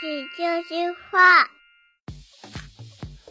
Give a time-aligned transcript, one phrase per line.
[0.00, 1.18] 喜剧之话。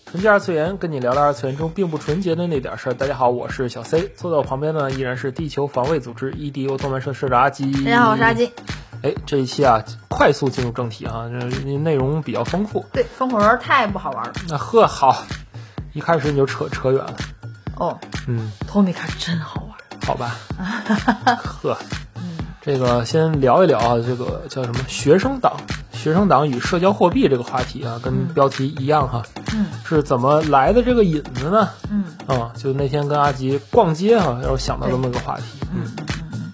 [0.06, 2.94] 纯洁二次元，跟你聊聊二次元中并不纯洁的那点事儿。
[2.94, 7.72] 大家好，我是小 C，坐在我旁边的呢依然是地球防卫组织 EDU 动漫社社长阿基。
[7.84, 8.52] 大家好，我是阿基。
[9.02, 11.40] 哎，这一期啊，快速进入正题啊，这
[11.78, 12.86] 内容比较丰富。
[12.94, 14.34] 对，风火轮太不好玩了。
[14.48, 15.26] 那呵，好，
[15.94, 17.16] 一开始你就扯扯远了。
[17.78, 19.78] 哦，嗯，托米卡真好玩。
[20.06, 20.36] 好吧。
[21.44, 21.78] 呵，
[22.68, 25.56] 这个先聊一聊啊，这个叫什么学生党？
[25.94, 29.24] 学生党与社交货币这个话题啊，跟标题一样哈。
[29.54, 29.68] 嗯。
[29.86, 31.70] 是怎么来的这个引子呢？
[31.90, 32.04] 嗯。
[32.28, 35.44] 啊，就那天跟阿吉逛街哈，然后想到这么个话题。
[35.74, 35.90] 嗯
[36.34, 36.52] 嗯。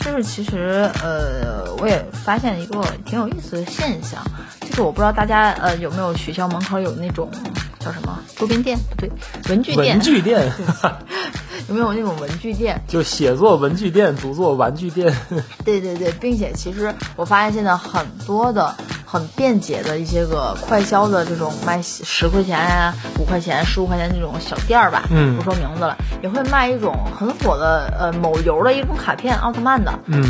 [0.00, 4.22] 就是其实呃，我也发现一个挺有意思的现象，
[4.60, 7.30] 就是我不知道大家呃有没有学校门口有那种
[7.78, 8.78] 叫什么周边店？
[8.90, 9.10] 不对，
[9.48, 9.96] 文具店。
[9.96, 10.46] 文具店。
[11.68, 12.80] 有没有那种文具店？
[12.86, 15.14] 就写作文具店，读作玩具店。
[15.64, 18.74] 对对对，并且其实我发现现在很多的
[19.06, 29.92] 很便捷的一些个快销的这种卖十块钱啊、五块钱、十五块钱这种小店儿吧，嗯不说名字了，也会卖一种很火的呃某游的一种卡片，奥特曼的。
[30.06, 30.22] 嗯，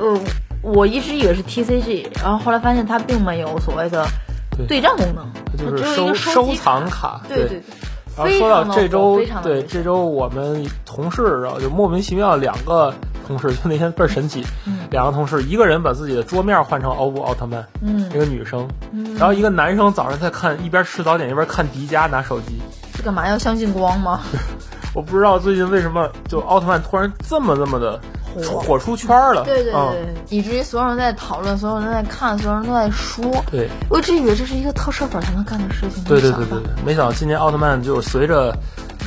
[0.00, 0.18] 呃，
[0.62, 4.06] 我一直以为是 TCG，然后后来发现它并没有所谓的
[4.56, 7.20] 对对战功能，它就是它只有一个收集藏卡。
[7.28, 7.62] 对对对。
[8.16, 12.92] 然后说到这周对这周我们同事，然后就莫名其妙两个
[13.26, 14.80] 同事， 就那天倍儿神奇，嗯。
[14.90, 18.00] 两个同事，一个人把自己的桌面换成欧布奥特曼，嗯。
[18.10, 19.14] 一个女生，嗯。
[19.14, 22.60] 然后一个男生早上在看，一边吃早点一边看迪迦拿手机。
[22.94, 23.26] 这干嘛？
[23.28, 24.20] 要相信光吗？
[24.94, 27.98] 我不知道最近为什么就奥特曼突然这么这么的
[28.34, 28.60] 火。
[28.60, 33.24] 火出圈了，对对对，嗯、以至于所有人都在讨论，所有人都在看，所有人都在说。
[33.50, 36.02] 对，我一直以为这是一个特摄粉才能干的事情。
[36.04, 38.56] 对对对对对，没想到今年奥特曼就是随着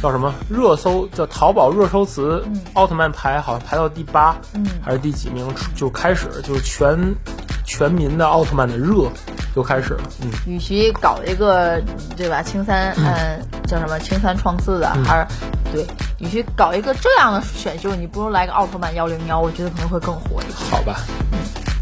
[0.01, 2.61] 叫什么热搜，叫淘宝热搜词，嗯。
[2.73, 4.65] 奥特曼排好像排到第八，嗯。
[4.83, 7.15] 还是第几名，就开始就是全
[7.65, 9.09] 全民的奥特曼的热
[9.55, 11.81] 就开始了，嗯，与其搞一个
[12.15, 15.03] 对吧，青三嗯 叫什么青三创四的，嗯。
[15.05, 15.27] 还是
[15.73, 15.85] 对，
[16.19, 20.55] 与其搞一个这样的选秀，你不如来个奥特曼幺零幺，我觉得可能会更火一点。
[20.71, 21.01] 好吧，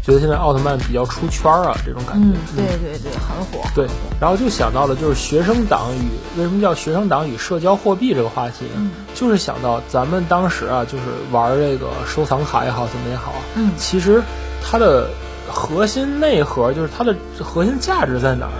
[0.02, 3.66] 觉得现在奥特曼比较出圈啊，这种感觉，嗯，对对对，很火。
[3.74, 3.86] 对，
[4.20, 8.72] 然后就想到了就是学生党与为什么叫学生党与社交货币这个话题呢？
[8.76, 14.20] 嗯就是想到咱们当时啊，就是玩这个收藏卡也好，怎么也好啊，嗯其实
[14.60, 15.08] 它的
[15.48, 18.58] 核心内核就是它的核心价值在哪儿？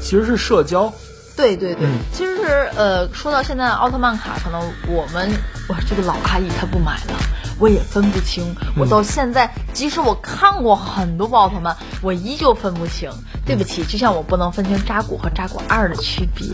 [0.00, 0.92] 其实是社交。
[1.36, 5.30] 对对对，嗯其实是呃，说到现在奥特曼卡，可能我们
[5.68, 7.14] 我这个老阿姨她不买了，
[7.58, 8.54] 我也分不清。
[8.76, 13.10] 我到现在，即使我看过很多部奥特曼，我依旧分不清。
[13.44, 16.46] 对不起，就像我不能分清扎古和扎古二的区别。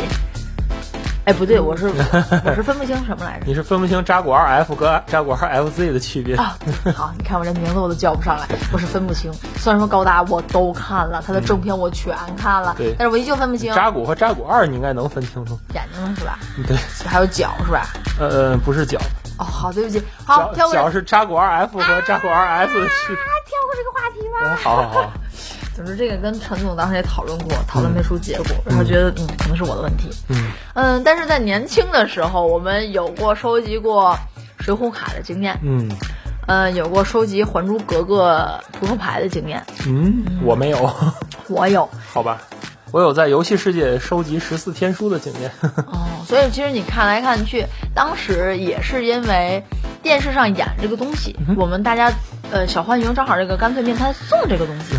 [1.28, 1.88] 哎，不对，我是
[2.42, 3.44] 我是分不清什么来着。
[3.46, 6.34] 你是分不清扎古二 F 和扎古二 FZ 的区别。
[6.36, 6.56] 啊，
[6.96, 9.30] 好，你看我这名字我都叫不上来，我是分不清。
[9.58, 15.58] 虽然说高达我都看了，他的正片我全看了，对但是我依旧分不清扎古和扎古二你应该能分清楚。
[15.74, 16.38] 眼睛是吧？
[16.66, 16.74] 对，
[17.06, 17.86] 还有脚是吧？
[18.18, 18.98] 呃呃，不是脚，
[19.38, 23.16] 哦，好，对不起，好，脚跳过脚是扎古二 F 和扎古二 S 的区别。
[23.16, 24.56] 啊，跳过这个话题嗯吗？
[24.64, 25.12] 好好好，
[25.78, 30.10] 总之，这个跟陈总当时也讨论过，讨论没出结果，然后觉得嗯，可能是我的问题。
[30.28, 34.18] 嗯嗯，但是在年轻的时候，我们有过收集过
[34.58, 35.88] 水浒卡的经验，嗯
[36.48, 40.92] 呃，有过收集《还珠格格》扑克牌的经验，嗯，我没有，
[41.48, 41.88] 我有。
[42.12, 42.40] 好吧，
[42.90, 45.48] 我有在游戏世界收集十四天书的经验。
[45.86, 47.64] 哦，所以其实你看来看去，
[47.94, 49.62] 当时也是因为
[50.02, 52.12] 电视上演这个东西，我们大家
[52.50, 54.94] 呃小浣熊正好这个干脆面摊送这个东西，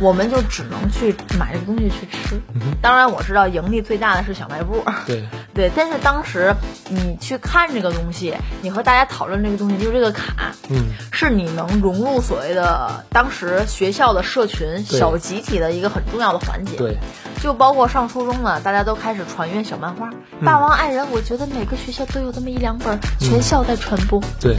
[0.00, 2.40] 我们就只能去买这个东西去吃。
[2.80, 6.54] 当然我知道盈利最大的是小卖部，对， 对，但是当时
[6.88, 10.86] 你去看这个东西，你和大家讨论这个东西，就是这个卡，嗯。
[11.10, 16.76] 是你能融入所谓的当时学校的社群小集体的一个很重要的环节。
[16.76, 16.96] 对，
[17.40, 20.10] 就包括上初中了，大家都开始传阅小漫画，
[20.40, 20.44] 嗯。
[20.44, 24.20] 霸王爱人》，我觉得每个学校都有这么一两本，全校在传播。
[24.40, 24.56] 对，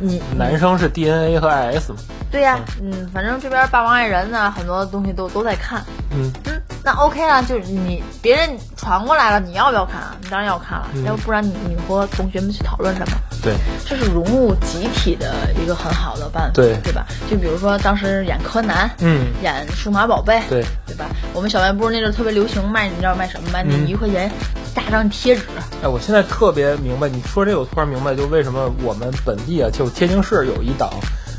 [0.00, 1.96] 你男生是 DNA 和 IS 嘛。
[2.30, 5.82] 对呀、嗯，反正这边《霸王爱人》呢，很多东西都都在看。
[6.12, 6.30] 嗯。
[6.46, 10.16] 嗯，那 OK 啊，就是你别人传过来了，你要不要看啊？
[10.22, 13.16] 你当然要看了，嗯要不然你你和同学们去讨论什么？
[13.42, 13.54] 对，
[13.86, 17.06] 这是融入集体的一个很好的办法，对对吧？
[17.30, 21.06] 就比如说当时演柯南，嗯演数码宝贝，对对吧？
[21.34, 23.60] 我们小卖部那阵儿特别流行卖，你知道卖什么吗？
[23.62, 25.42] 那嗯一块钱一大张贴纸，
[25.82, 30.90] 哎，我现在特别明白你说这个，我突然明白，就为什么我们本地啊，就天津市有一档，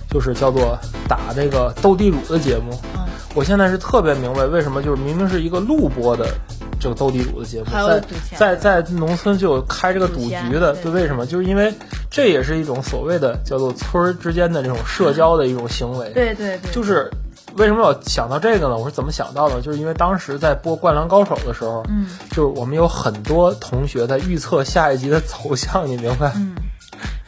[0.10, 0.78] 就是叫做
[1.08, 2.80] 打这个斗地主的节目。
[2.96, 6.28] 嗯，我现在是特别明白为什么，就是明明是一个录播的
[6.80, 7.66] 这个斗地主的节目，
[8.38, 11.26] 在在在农村就有开这个赌局的，对对，为什么？
[11.26, 11.74] 就是因为
[12.10, 16.10] 这也是一种所谓的叫做村儿之间的这种社交的一种行为。
[16.10, 17.10] 对对对，就是
[17.56, 18.78] 为什么我想到这个呢？
[18.78, 19.62] 我是怎么想到的？
[19.62, 26.34] 就是因为当时在播《灌篮高手》的时候，嗯，就是我们有很多同学在预测下一集的走向，你明白？
[26.36, 26.56] 嗯，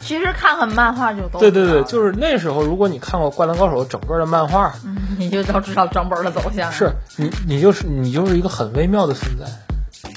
[0.04, 6.70] 其实看看漫画就都对对对，就是那时候，如果你看过《灌篮高手》整个的漫画， 嗯，你就都知道整本的走向。
[6.70, 9.44] 是你，你就是你就是一个很微妙的存在。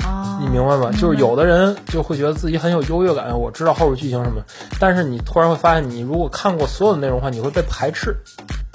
[0.06, 0.92] 哦，你明白吗？
[1.00, 4.42] 就是有的人就会觉得自己很有优越感，我知道后边剧情什么，
[4.80, 8.16] 但是你突然会发现，你如果看过所有的内容的话，你会被排斥，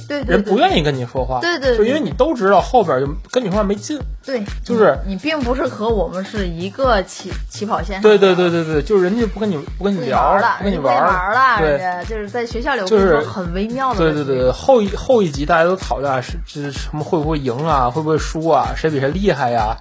[0.09, 19.77] 对对人不愿意跟你说话，对对，就因为你都知道后边就跟你说话没劲，对，就是你并不是和我们是一个起起跑线，对对对对对，就是人家不跟你不跟你聊了，不跟你玩了，对，就是在学校里就是很微妙的，对对对，后一后一集大家都讨论是这什么会不会赢啊，会不会输啊，谁比谁厉害呀？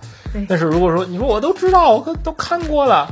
[0.48, 3.08] 但是如果说你说我都知道，我都看过了，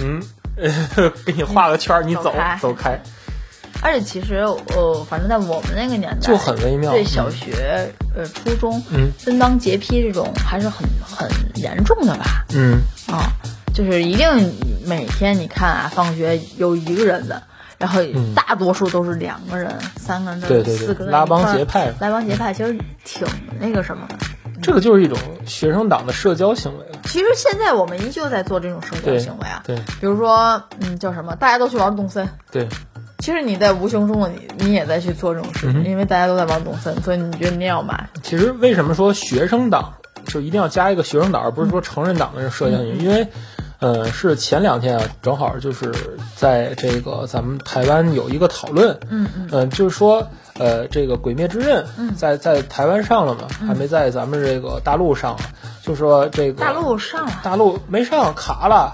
[0.00, 0.22] 嗯，
[1.26, 2.98] 给你画个圈，你走走开。
[3.80, 12.44] 而且其实呃，反正在我们那个年代就很微妙，对小学呃初中嗯分帮结批这种还是很很严重的吧？
[12.54, 13.32] 嗯啊，
[13.74, 14.26] 就是一定
[14.86, 17.42] 每天你看啊，放学有一个人的，
[17.78, 18.00] 然后
[18.34, 23.26] 大多数都是两个人、三个人、对对四个人拉帮结派，拉帮结派其实挺
[23.58, 24.16] 那个什么的。
[24.60, 27.00] 这个就是一种学生党的社交行为了。
[27.06, 29.60] 其实现在我们依旧在做这种社交行为啊。
[29.66, 31.34] 对，比如说，嗯，叫什么？
[31.34, 32.28] 大家都去玩动森。
[32.52, 32.68] 对。
[33.22, 38.10] 其实你在无形中，你你也在去做这种事情，因为大家都在玩动森，所以你觉得你也要买。
[38.20, 39.94] 其实为什么说学生党
[40.26, 42.96] 就一定要加一个学生党，而不是说成人党的社交行为？
[42.96, 43.28] 因为，
[43.78, 45.94] 呃，是前两天啊，正好就是
[46.34, 50.26] 在这个咱们台湾有一个讨论，嗯嗯，就是说。
[50.58, 53.48] 呃，这个《鬼灭之刃》在在台湾上了嘛？
[53.66, 55.34] 还没在咱们这个大陆上。
[55.82, 58.92] 就说这个大陆上了，大陆没上卡了，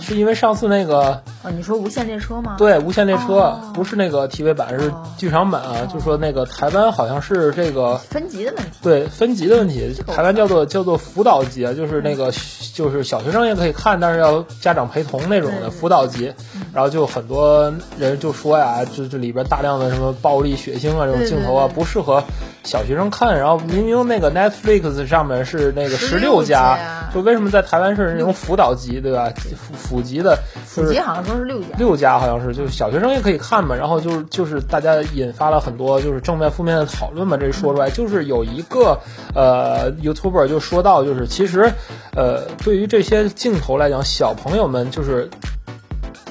[0.00, 1.22] 是因为上次那个。
[1.48, 2.56] 啊，你说无限列车吗？
[2.58, 5.86] 对，无限列车不是那个 TV 版，是剧场版啊。
[5.90, 8.70] 就说那个台湾好像是这个分级的问题。
[8.82, 12.30] 对，分级的问题，台湾叫做叫做辅导级啊，就是那个
[12.74, 16.32] 就是小学生也可以看，但是要家长陪同那种的辅导级。
[16.74, 22.22] 然后就很多人就说呀，就这里边大量的什么暴力血腥啊这种镜头啊，不适合
[22.68, 23.38] 小学生看。
[23.38, 29.32] 然后明明那个 Netflix 上面是那个十六家，就为什么在台湾是那种辅导级，对吧？
[29.56, 33.74] 辅辅级的，辅级好像说是六家，六家好像是，就是小学生也可以看嘛。
[33.74, 37.38] 然后就是就是大家引发了很多就是正面负面的讨论嘛。
[37.38, 39.00] 这说出来就是有一个
[39.34, 41.72] 呃 YouTuber 就说到，就是其实
[42.14, 45.30] 呃对于这些镜头来讲，小朋友们就是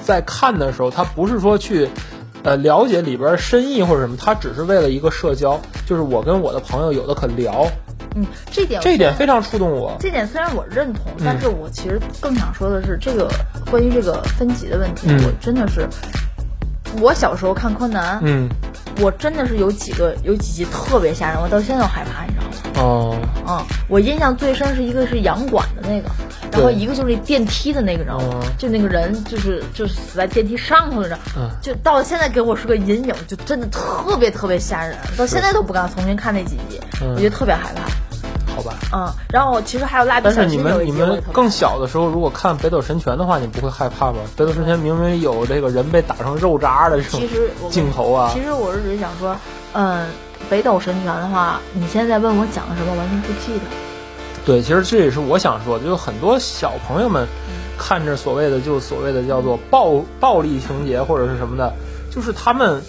[0.04, 1.88] 在看的时候，他不是说去。
[2.44, 7.66] 呃，了解里边深意或者什么，他只是为了一个社交，就是我跟我的朋友有的可聊。
[8.14, 9.96] 嗯，这点这点非常触动我。
[10.00, 13.28] 这点虽然我认同，但是我其实更想说的是，这个
[13.70, 15.86] 关于这个分级的问题，我真的是，
[17.00, 18.48] 我小时候看柯南，嗯，
[19.00, 22.80] 我真的是有几个有几集特别吓人，我到现在都害怕，你知道吗？
[22.80, 26.08] 哦，嗯，我印象最深是一个是洋馆的那个。
[26.52, 28.16] 然后一个就是那电梯的那个人，
[28.56, 31.18] 就那个人就是就是死在电梯上头的人，
[31.60, 37.82] 就到现在给我是个阴影，就真的特别特别吓人，到现在都不敢重新看那几集，我觉得特别害怕。
[38.56, 44.18] 好吧，嗯，然后其实还有蜡笔小新但是你们你们更小的时候，如果看《北斗神拳》的话，你不会害怕吗？
[44.38, 47.22] 《北斗神拳》明明有这个人被打成肉渣的这种
[47.70, 48.32] 镜头啊。
[48.34, 49.36] 其实我是只是想说，
[49.74, 50.04] 嗯，
[50.50, 53.87] 《北斗神拳》的话，你现在问我讲的什么，完全不记得。
[54.48, 57.28] 对，其实这也是我想说的，就很多小朋友们
[57.76, 61.70] 看着所谓的就所谓的叫做暴暴力情节或者是什么的，
[62.10, 62.82] 就是他们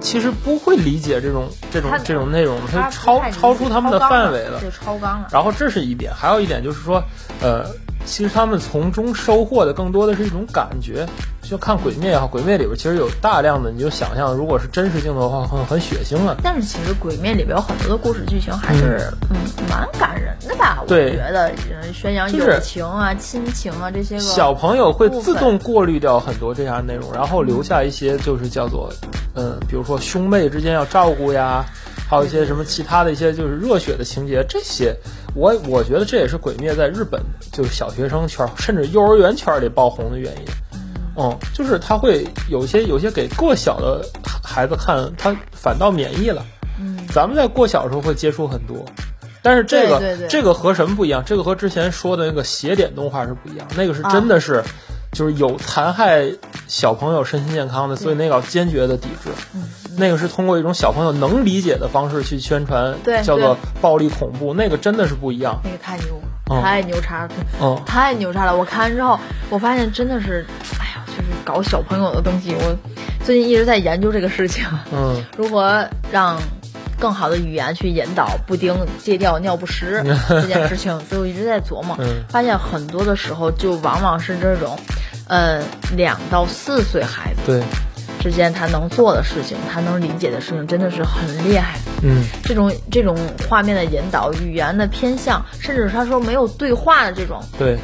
[0.00, 5.26] 其实不会理解这种这种这种内容，它超超出他们的范围了，就超纲了。
[5.32, 7.02] 然后这是一点，还有一点就是说，
[7.42, 7.66] 呃。
[8.06, 11.06] 其实他们从中收获的更多的是一种感觉，
[11.48, 16.34] 就看《鬼灭》哈，《鬼灭》里边其实有大量的，你就想象，如果是真实镜头的话，很很血腥啊。
[16.42, 19.36] 但是其实《鬼灭》里边有很多的故事剧情还是嗯
[19.68, 20.78] 蛮感人的吧？
[20.82, 21.52] 我觉得
[21.92, 24.20] 宣扬友情啊、亲情啊这些个。
[24.20, 28.92] 小朋友会自动过滤掉很多这样的内容，然后留下一些就是叫做
[29.34, 31.64] 嗯，比如说兄妹之间要照顾呀。
[32.06, 34.94] 还有一些什么其他的一些就是热血的情节，这些
[35.34, 37.18] 我我觉得这也是《鬼灭》在日本
[37.50, 40.44] 就是小学生圈甚至幼儿园圈里爆红的原因。
[41.16, 44.04] 嗯，就是他会有些有些给过小的
[44.42, 46.44] 孩子看，他反倒免疫了。
[46.78, 48.84] 嗯，咱们在过小的时候会接触很多，
[49.42, 51.22] 但是这个这个和什么不一样？
[51.24, 54.62] 这个和之前说的那个邪点动画是不一样，那个是真的是
[55.12, 56.24] 就是有残害
[56.66, 59.30] 小朋友身心健康的，所以那个要坚决的抵制。
[59.54, 59.62] 嗯。
[59.96, 65.60] 那个是通过一种小朋友能理解的方式去宣传，叫做暴力恐怖，那个真的是不一样。
[65.62, 67.28] 那个太牛，太牛叉了，
[67.62, 68.56] 嗯，太牛叉了！
[68.56, 69.18] 我看完之后，
[69.50, 70.44] 我发现真的是，
[70.80, 72.54] 哎呀，就是搞小朋友的东西。
[72.54, 72.76] 我
[73.24, 76.36] 最近一直在研究这个事情，嗯，如何让。
[76.96, 84.78] 更好的语言去引导布丁戒掉尿不湿 这件事情，所以我一直在琢磨，嗯发现很多的时候就往往是这种，
[85.26, 85.62] 呃，
[85.96, 87.62] 两到四岁孩子对，
[88.20, 91.78] 之间他能做的事情，他能理解的事情，真的是很厉害。
[92.02, 93.16] 嗯这种这种
[93.48, 97.78] 画面的引导、语言的偏向，甚至他说没有对话的这种，对，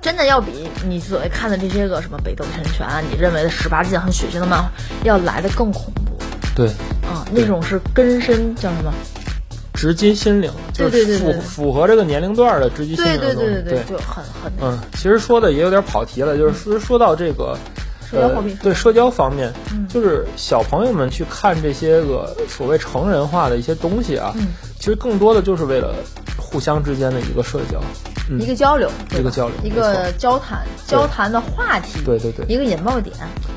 [0.00, 4.70] 真的要比你所谓看的这些个什么北斗神拳啊，你认为的十八禁很血腥的漫画，
[5.02, 6.02] 要来的更恐怖
[6.54, 6.68] 对，
[7.02, 7.26] 啊！
[7.32, 8.94] 那种是根深叫什么？
[9.84, 13.50] 直击心灵，就是符符合这个年龄段的直击心对灵的东西。
[13.50, 17.54] 对对对对，就很很嗯，其实说的也有点跑题了，就是说说到这个。
[18.12, 24.48] 呃社交货币，对社交方面，嗯就是小朋友们去看这些个所谓成人化的一些东西啊，嗯
[24.78, 25.94] 其实更多的就是为了
[26.38, 27.78] 互相之间的一个社交。
[28.30, 28.88] 嗯一个交流，
[29.18, 33.14] 一个交流一个交谈，交谈的话题，对对对，一个引爆点。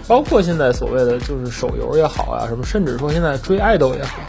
[0.07, 4.19] 包括现在所谓的就是手游也好啊，什么，甚至说现在追爱豆也好，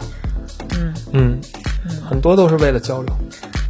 [2.09, 3.13] 很多都是为了交流。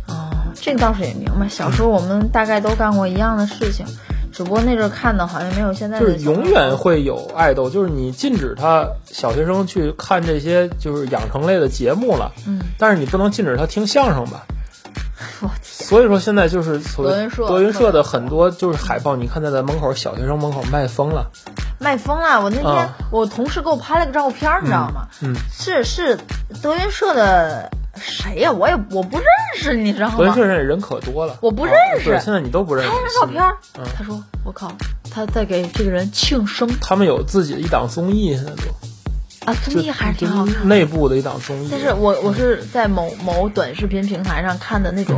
[0.08, 1.48] 哦，这个倒是也明白。
[1.50, 3.86] 小时候我们大概都干过一样的事情，
[4.32, 14.46] 只不过那阵儿看的好像没有现在就是永远会有爱豆，就是你禁止他小学生去看这些就是养成类的节目了，嗯，但是你不能禁止他听相声吧？
[15.42, 21.30] 我天，所以说现在就是所德云社德云社的很多就是海报，你看他在门口小学生门口卖疯了，
[21.78, 22.42] 卖疯了！
[22.42, 25.08] 我那天、啊我同事给我拍了个照片，你知道吗？
[25.22, 26.18] 嗯，是是
[26.62, 29.26] 德云社的谁呀、我也我不认
[29.58, 30.16] 识，你知道吗？
[30.18, 30.46] 德云社？
[30.46, 32.14] 人人可多了，我不认识。
[32.14, 33.44] 啊现在你都不认识拍张照片，
[33.78, 33.86] 嗯。
[33.98, 34.72] 他说我靠，
[35.12, 36.70] 他在给这个人庆生。
[36.82, 40.64] 他们有自己的一档综艺，现在都啊，综艺还是挺好看的。
[40.66, 45.18] 内部的一档综艺，但是我我是在某某短视频平台上看的那种、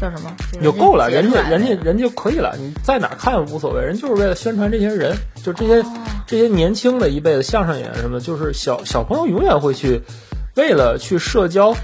[0.00, 0.32] 叫什么？
[0.52, 5.86] 就是有嗯够了，人家人家人家就可以了，你在哪看无所谓，人就是为了宣传这些人，就这些、哦。
[6.26, 10.00] 这些年轻的一辈的相声演员什么，就是小小朋友永远会去
[10.56, 11.74] 为了去社交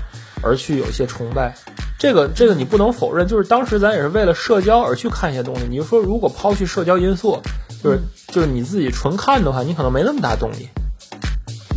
[0.42, 1.54] 而去有一些崇拜。
[1.98, 5.66] 这个这个你不能否认，就是当时咱也是为了社交而去看一些东西。
[5.68, 7.40] 你就说如果抛去社交因素，
[7.82, 10.68] 就是、嗯就是你自己纯看的话，你可能没那么大动力。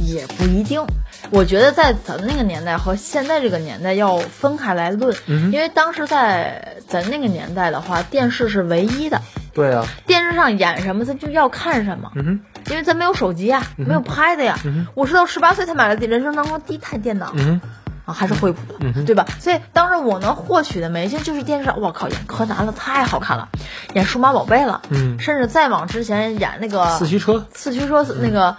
[0.06, 0.82] 也不一定。
[1.30, 9.20] 我觉得在咱们那个年代和现在这个年代要分开来论，嗯因为当时在咱那个年代的话，电视是唯一的，
[9.54, 12.40] 对啊，电视上演什么咱就要看什么，嗯，
[12.70, 14.60] 因为咱没有手机啊，没有拍的呀。
[14.94, 17.32] 我是到十八岁才买了人生当中第一台电脑。
[17.36, 17.70] 嗯哼，
[18.06, 19.26] 啊，还是惠普的，对吧？
[19.40, 23.48] 所以当时我能获取的媒介就是电视上，我靠，演柯南了，太好看了，
[23.94, 28.58] 演数码宝贝了，嗯甚至再往之前演那个四驱车四驱车那个，啊，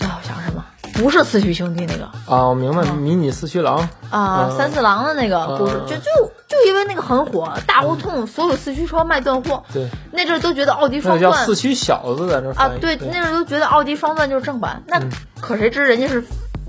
[0.00, 0.64] 我想什么？
[0.94, 3.88] 不是四驱兄弟那个啊，我明白，迷你四驱狼。
[4.10, 6.04] 啊，嗯三四郎的那个故事，嗯就就
[6.48, 15.00] 就因为那个很火，大胡同所有四驱车卖断货，对，那阵儿都觉得奥迪双钻叫四驱小子在那啊，对，那阵都觉得奥迪双钻就是正版，那
[15.40, 16.24] 可谁知人家是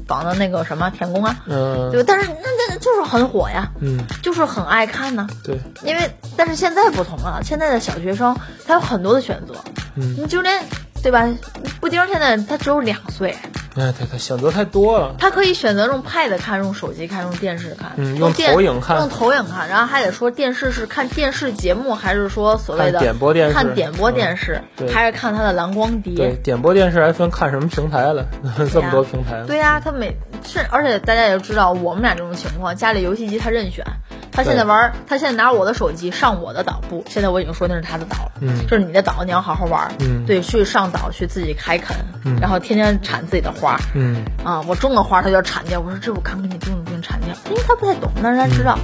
[0.07, 2.03] 仿的那个什么田宫啊，嗯对？
[2.03, 5.27] 但是那那就是很火呀，嗯，就是很爱看呢。
[5.43, 8.35] 对，因为但是现在不同了，现在的小学生
[8.65, 9.53] 他有很多的选择，
[9.95, 10.63] 嗯你就连
[11.07, 11.25] 对吧？
[11.79, 13.33] 布丁现在他只有两岁，
[13.77, 15.15] 哎，对他选择太多了。
[15.17, 24.61] 他可以选择用 Pad 看，用手机看，用电视看，嗯用电投影看用投影看，然后还得说电视是看电视节目，还是说所谓的看点播电视看点播电视，
[24.93, 26.35] 还是看他的蓝光碟对，碟？
[26.43, 28.25] 点播电视还分看什么平台了，
[28.69, 29.45] 这么多平台。
[29.47, 30.13] 对呀、他每
[30.45, 33.85] 是，而且大家也知道，我们俩这种情况，家里游戏机他任选。
[34.37, 38.67] 他现在玩，他现在拿我的手机上我的岛，不，现在我已经说那是他的岛了，嗯。
[38.67, 40.23] 这是你的岛，你要好好玩，嗯。
[40.27, 44.23] 对，去上岛去自己开垦，嗯然后天天产自己的花，嗯。
[44.43, 48.77] 啊，我种的花他就要铲掉，我说这我看给你种的不行铲掉，因为他不太懂，但是他知道。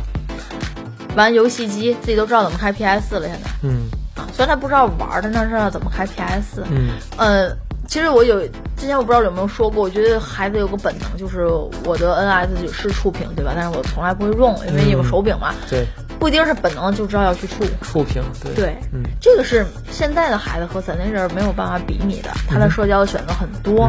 [1.15, 3.83] 玩游戏机自己都知道怎么开 PS 了，现在嗯。
[4.15, 6.63] 啊，虽然他不知道玩儿，但他知道怎么开 PS。
[6.71, 6.89] 嗯。
[7.17, 7.55] 呃，
[7.93, 8.39] 其实我有
[8.75, 11.45] 之前我不知道有没有说过，我觉得孩子有个本能，就是
[11.85, 13.51] 我的 NS 是触屏，对吧？
[13.55, 15.53] 但是我从来不会用，因为有手柄嘛。
[15.69, 15.85] 对，
[16.17, 17.63] 不一定是本能就知道要去触。
[17.83, 23.87] 触屏，对对，嗯这个是现在的孩子和咱那阵儿没有办法比拟的，他的社交的选择很多，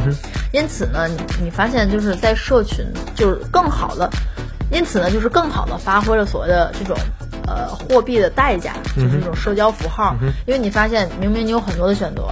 [0.52, 2.84] 因此呢，你你发现就是在社群
[3.14, 4.11] 就是更好的，
[4.70, 6.94] 因此呢，就是更好的发挥了所谓的这种。
[7.47, 12.29] 呃，货币的代价就是这种社交符号，因为你发现明明你有很多的选择，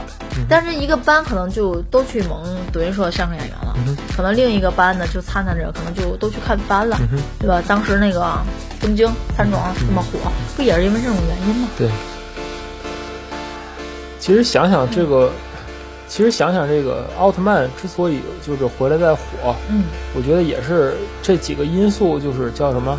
[0.48, 2.42] 但是一个班可能就都去蒙
[2.72, 3.74] 德云社相声演员了，
[4.16, 6.98] 可能另一个班呢就参参着，可能就都去看班了，
[7.38, 7.62] 对吧？
[7.68, 8.38] 当时那个
[8.80, 11.68] 东京三庄那么火，不也是因为这种原因吗？
[11.76, 11.88] 对。
[14.18, 15.30] 其实想想这个，
[16.06, 19.82] 其实想想这个奥特曼之所以就是回来再火，嗯，
[20.14, 22.96] 我觉得也是这几个因素，就是叫什么，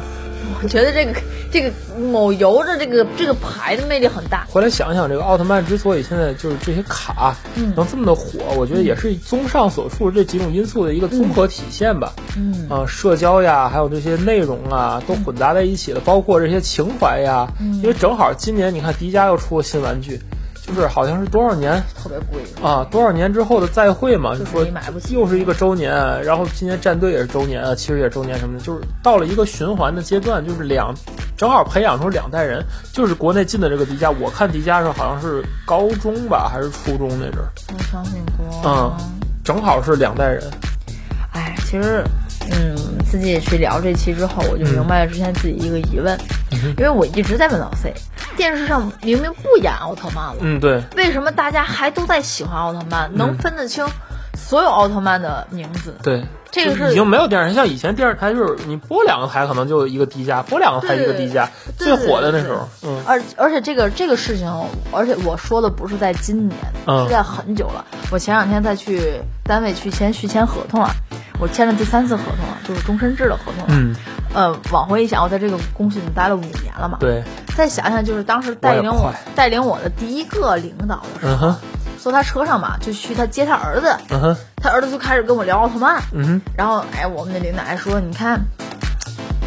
[0.62, 1.14] 我觉得这个
[1.52, 4.46] 这个某游的这个这个牌的魅力很大。
[4.50, 7.36] 回来想想，这个奥特曼之所以现在就是这些卡
[7.76, 12.14] 能这么的火，我觉得也是综上所述这几种因素的一个综合体现吧。
[12.38, 17.48] 嗯啊，社交呀，还有这些内容啊，都混杂在一起了，包括这些情怀呀。
[17.60, 20.20] 因为正好今年你看迪迦又出了新玩具。
[20.66, 24.66] 就是好像是多少年特别贵啊，多少年之后的再会嘛，就说
[25.10, 25.94] 又是一个周年，
[26.24, 30.96] 然后今年战队也是周年啊，其实也周年什么的，就是到了一个循环的阶段，就是两
[31.36, 38.96] 正好培养出两代人，就是国内进的这个迪迦，我看迪迦时候好像是高中吧，还是初中那阵儿，我相信过，嗯，
[39.44, 40.44] 正好是两代人。
[41.34, 42.04] 哎，其实，
[42.52, 42.76] 嗯，
[43.10, 46.18] 自己也去聊这期之后，我就明白了之前自己一个疑问，
[46.78, 47.94] 因为我一直在问老 C。
[48.44, 53.10] 电视上明明不演奥特曼了，嗯，对，为什么大家还都在喜欢奥特曼？
[53.16, 53.88] 能分得清
[54.38, 55.96] 所有奥特曼的名字？
[56.04, 64.48] 对，这个是已经没有电视台像以前电视台就是你播两个台可能就一个低价，播两个台一个低价，最火的那时候，嗯，而而且这个这个事情，
[64.92, 67.84] 而且我说的不是在今年，是在很久了。
[68.12, 70.92] 我前两天再去单位去签续签合同啊，
[71.40, 73.96] 我签了第三次合同了，就是终身制的合同了，嗯。
[74.36, 76.98] 呃，往回一想，我在这个公司已经待了五年了嘛。
[77.00, 77.24] 对。
[77.56, 81.54] 再想想，就是当时带领我带领我的第一个领导的时候，
[82.04, 83.96] 坐他车上嘛，就去他接他儿子。
[84.10, 84.38] 嗯哼。
[84.58, 86.04] 他儿子就开始跟我聊奥特曼。
[86.12, 86.42] 嗯哼。
[86.58, 88.42] 然后，哎，我们的领导还说：“你看，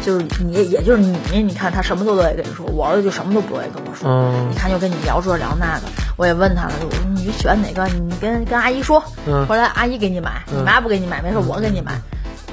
[0.03, 4.09] 就是你，也就是你，你看他什么都乐意跟你说，我儿子就什么都不爱跟我说。
[4.09, 4.47] 嗯。
[4.49, 5.83] 你看，又跟你聊这聊那的，
[6.17, 7.85] 我也问他了，我说你喜欢哪个？
[7.93, 8.99] 你跟跟阿姨说，
[9.47, 11.91] 回来阿姨给你买，你妈不给你买，没事，我给你买。”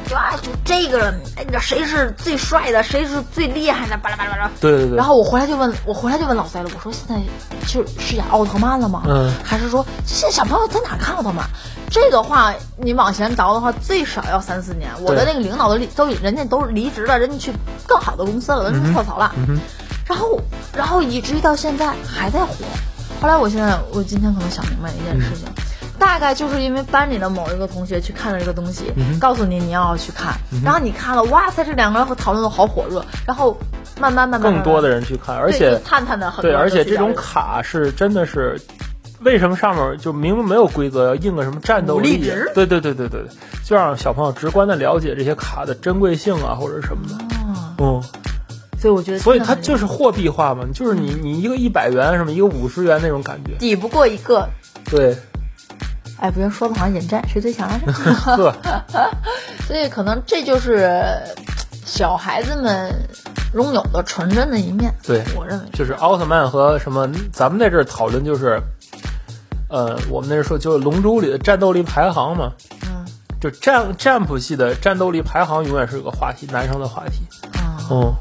[0.08, 3.96] 就啊，就这个，哎，你知道谁是最帅的，谁是最厉害的？
[3.98, 4.50] 巴拉巴拉巴拉。
[4.60, 4.96] 对对对。
[4.96, 7.20] 然后我回来就问，我回来就问老塞了，我说现在
[7.66, 9.02] 就是演奥特曼了吗？
[9.06, 9.32] 嗯。
[9.42, 11.44] 还是说现在小朋友在哪看奥特曼？
[11.90, 14.90] 这个话你往前倒的话，最少要三四年。
[15.02, 17.52] 我的那个领导都都人家都离职了，人家去
[17.86, 19.32] 更好的公司了，人家跳槽了。
[19.36, 19.58] 嗯
[20.06, 20.38] 然后，
[20.76, 22.54] 然后以至于到现在还在火。
[23.22, 25.46] 后来我现在，我今天可能想明白一件事情。
[25.98, 30.34] 大概就是因为班里的某一个同学去看了这个东西，告诉你你要去看，
[30.64, 33.56] 然后你看了，哇塞，这两个人讨论的好火热，然后
[34.00, 38.60] 慢慢慢慢更多的人去看，而且探探的很对，而且这种卡是真的是，
[39.20, 42.50] 为什么上面就明明没有规则要印个什么战斗力值？
[42.54, 43.24] 对对对对对，
[43.64, 47.24] 就让小朋友直观的了解这些卡的珍贵性啊或者什么的。
[47.78, 48.02] 嗯，
[48.78, 54.48] 所以我觉得，所以它就是货币化嘛，就是你你一个一百元什么一个五十元那种感觉，抵不过一个
[54.90, 55.16] 对。
[56.24, 58.56] 哎，不行，说的好像引战，谁最强来着？
[59.68, 60.90] 所以可能这就是
[61.84, 62.90] 小孩子们
[63.52, 64.90] 拥有的纯真的一面。
[65.02, 68.58] 对，我认为就是奥特曼和什么，咱们在这儿讨论就是，
[69.68, 72.50] 呃，我们那说就是《龙珠》里的战斗力排行嘛。
[72.86, 73.04] 嗯。
[73.38, 77.20] 就战战普系的战斗力排行永远是个话题，男生的话题。
[77.90, 78.14] 嗯。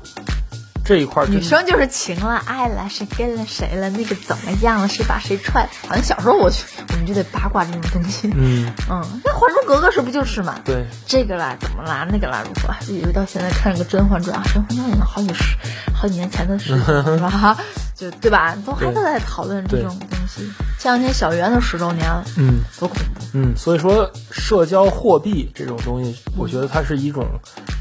[0.83, 5.67] 这一块女生就是情了爱了，谁跟了谁了，那个怎么样了，谁把谁踹？
[5.87, 8.29] 好像小时候我去，我们就得八卦这种东西。
[8.35, 10.59] 嗯嗯，那《还珠格格》是不就是嘛？
[10.65, 12.73] 对，这个啦，怎么啦，那个啦，如何？
[12.85, 15.55] 就以为到现在看一个《甄嬛传》啊，《甄嬛传》已经好几十、
[15.95, 17.57] 好几年前的事了，是吧？
[17.95, 18.55] 就对吧？
[18.65, 20.41] 都还都在讨论这种东西。
[20.79, 23.21] 前两天小圆都十周年了，嗯，多恐怖。
[23.33, 27.25] 嗯，所以说社交货币这种东西，我觉得它是一种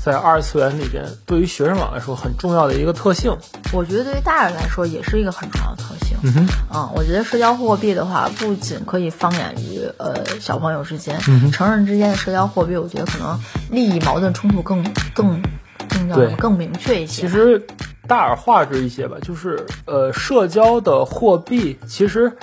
[0.05, 3.37] 在二次元里边对于学生党来说很重要的一个特性。
[3.73, 6.17] 我觉得对于大人来说也是一个很重要的特性。
[6.25, 11.19] 嗯哼，嗯，我觉得社交货币的话，不仅可以放眼于呃小朋友之间，
[11.53, 13.39] 成人之间的社交货币，我觉得可能
[13.71, 14.83] 利益矛盾冲突更
[15.15, 15.41] 更
[15.89, 17.23] 更叫什么更明确一些。
[17.23, 17.65] 其实
[18.09, 22.37] 大而化之一些吧，就是呃社交的货币其实。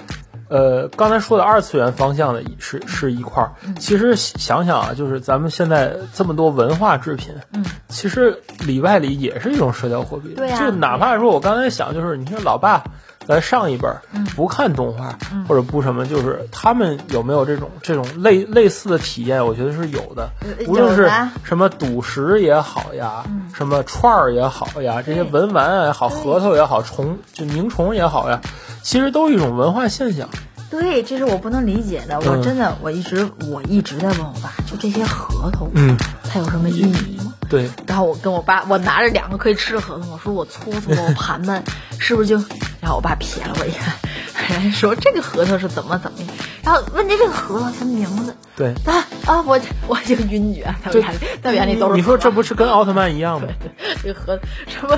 [0.50, 12.84] 呃，刚才说的二次元方向的是是一块儿，其实想想啊，就是咱们现在这么多文化制品，嗯，其实里外里也是一种社交货币，对呀，就哪怕说我刚才想，就是你说老爸，
[13.28, 14.02] 咱上一辈儿
[14.36, 15.16] 不看动画
[15.48, 19.46] 或者不什么，就是他们有没有这种这种类类似的体验？
[19.46, 20.32] 我觉得是有的，
[20.68, 21.12] 无论是
[21.44, 28.42] 什么赌石也好呀，什么串儿也好呀，这些文玩也好，核桃也好，虫就鸣虫也好呀。
[28.82, 30.28] 其实都是一种文化现象，
[30.70, 32.20] 对，这是我不能理解的。
[32.22, 37.34] 我真的，我一直我一直在问我爸，就这些核桃，嗯，它有什么意义吗？
[37.50, 37.70] 对。
[37.88, 41.64] 然后我跟我爸，我拿着两个可以吃的核桃，我说我搓搓， 我盘盘，
[42.00, 42.38] 是不是就？
[42.82, 46.28] 然后我爸瞥了我一眼， 说这个核桃是怎么怎么样？
[46.64, 48.36] 然后问这这个核桃什么名字？
[48.56, 48.74] 对。
[48.86, 49.42] 啊啊！
[49.46, 51.96] 我我就晕厥，在我眼里，在我眼里都是。
[51.96, 53.48] 你说这不是跟奥特曼一样吗？
[54.02, 54.98] 这个核什么？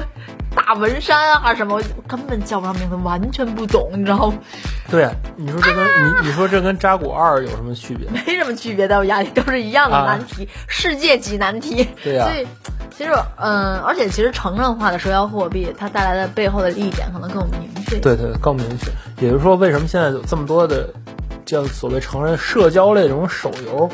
[0.73, 4.37] 文山啊什么，我根本叫不上名字，完全不懂，你知道吗？
[4.89, 8.07] 对啊，你说这跟你你说这跟扎古二有什么区别？
[8.09, 11.87] 没什么区别，在我眼里都是一样的啊难题，世界级难题。
[12.03, 12.47] 对呀所以
[12.95, 17.99] 其实嗯，而且其实成人化的社交货币，它带来的背后的利益点可能更明确。
[17.99, 18.91] 对对，更明确。
[19.25, 20.89] 也就是说，为什么现在有这么多的
[21.45, 23.89] 叫所谓成人社交类这种手游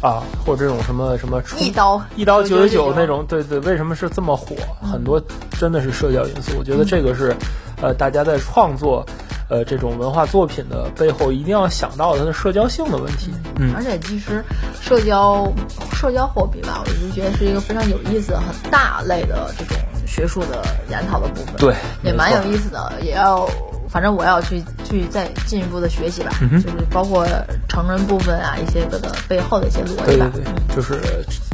[0.00, 4.54] 啊，或者这种什么什么充一刀一刀九十九99那种，对对，为什么是这么火？
[4.80, 5.20] 很多
[5.58, 6.52] 真的是社交因素。
[6.56, 7.34] 我觉得这个是，
[7.82, 9.04] 呃，大家在创作
[9.50, 13.32] 呃这种文化作品的背后一定要想到它的社交性的问题。
[13.56, 14.44] 嗯而且其实
[14.80, 15.52] 社交
[15.92, 21.56] 社交货币吧，我就觉得是一个非常有意思、很大类的这种学术的研讨的部分。
[21.56, 23.48] 对也蛮有意思的，也要。
[23.90, 27.26] 反正我要去去再进一步的学习吧，嗯就是包括
[27.68, 30.04] 成人部分啊，一些个的背后的一些逻辑吧。
[30.06, 31.00] 对对对，就是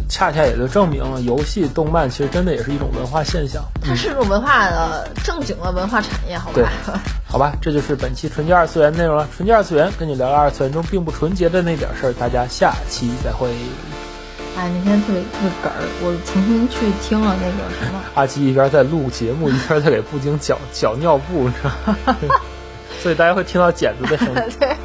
[0.09, 3.62] 恰恰也就证明了游戏、动漫其实真的也是一种文化现象。
[3.83, 6.70] 它是一种文化的正经的文化产业，好吧？
[7.27, 9.27] 好吧，这就是本期纯洁二次元内容了。
[9.35, 13.53] 纯洁二次元跟你聊聊二次元中并不纯洁的那点事儿，大家下期再会。
[14.57, 21.71] 哎，那天特别特别哏儿，我重新去听了那个什么，阿基一边在录节目，一边在给布丁搅搅尿布，你知道
[22.07, 22.17] 吗？
[23.03, 24.35] 所以大家会听到剪子的声音。
[24.61, 24.77] 对，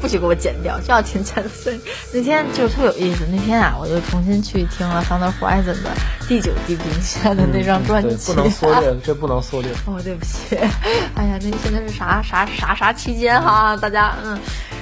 [0.00, 1.80] 不许给我剪掉，就要听剪子声音。
[2.12, 5.90] 那天就是特有意思，那天啊，我就重新去听了 Thunder Horizon 的
[6.26, 8.32] 第九地平线的那张专辑。
[8.32, 9.70] 不能缩略，这不能缩略。
[9.86, 10.56] 哦，对不起，
[11.14, 14.38] 哎呀，那现在是啥啥啥啥期间哈，大家嗯，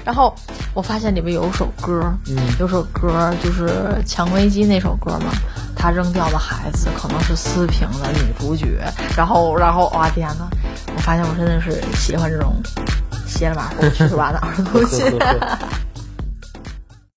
[0.06, 0.32] 然后
[0.72, 3.66] 我发现里面有首歌，嗯有首歌就是
[4.06, 5.32] 《蔷薇姬》那首歌嘛，
[5.74, 8.78] 他扔掉的孩子可能是思平的女主角，
[9.16, 10.46] 然后然后哇天呐，
[10.94, 12.54] 我发现我真的是喜欢这种
[13.26, 15.58] 歇了马虎去玩的儿童东西呵呵呵。